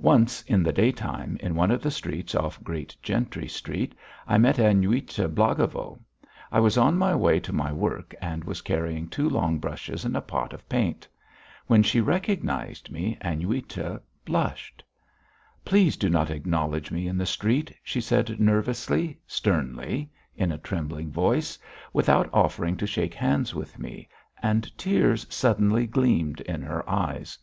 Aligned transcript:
Once, 0.00 0.42
in 0.42 0.62
the 0.62 0.70
daytime, 0.70 1.38
in 1.40 1.54
one 1.54 1.70
of 1.70 1.80
the 1.80 1.90
streets 1.90 2.34
off 2.34 2.62
Great 2.62 2.94
Gentry 3.02 3.48
Street, 3.48 3.94
I 4.28 4.36
met 4.36 4.58
Aniuta 4.58 5.30
Blagovo. 5.30 5.98
I 6.50 6.60
was 6.60 6.76
on 6.76 6.98
my 6.98 7.14
way 7.14 7.40
to 7.40 7.54
my 7.54 7.72
work 7.72 8.14
and 8.20 8.44
was 8.44 8.60
carrying 8.60 9.08
two 9.08 9.26
long 9.30 9.58
brushes 9.58 10.04
and 10.04 10.14
a 10.14 10.20
pot 10.20 10.52
of 10.52 10.68
paint. 10.68 11.08
When 11.68 11.82
she 11.82 12.02
recognised 12.02 12.90
me, 12.90 13.16
Aniuta 13.22 14.02
blushed. 14.26 14.84
"Please 15.64 15.96
do 15.96 16.10
not 16.10 16.28
acknowledge 16.30 16.90
me 16.90 17.08
in 17.08 17.16
the 17.16 17.24
street," 17.24 17.74
she 17.82 18.02
said 18.02 18.38
nervously, 18.38 19.18
sternly, 19.26 20.10
in 20.36 20.52
a 20.52 20.58
trembling 20.58 21.10
voice, 21.10 21.58
without 21.94 22.28
offering 22.30 22.76
to 22.76 22.86
shake 22.86 23.14
hands 23.14 23.54
with 23.54 23.78
me, 23.78 24.06
and 24.42 24.76
tears 24.76 25.26
suddenly 25.30 25.86
gleamed 25.86 26.42
in 26.42 26.60
her 26.60 26.86
eyes. 26.86 27.38